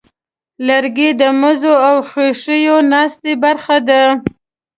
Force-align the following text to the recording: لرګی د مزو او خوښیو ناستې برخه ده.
لرګی 0.67 1.09
د 1.21 1.23
مزو 1.39 1.73
او 1.87 1.95
خوښیو 2.09 2.75
ناستې 2.91 3.31
برخه 3.43 3.77
ده. 3.87 4.01